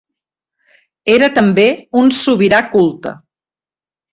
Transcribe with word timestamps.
Era 1.17 1.29
també 1.35 1.67
un 2.01 2.09
sobirà 2.23 2.63
culte. 2.73 3.17